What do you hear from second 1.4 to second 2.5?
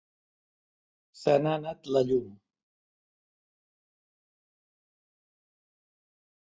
n'ha anat la llum.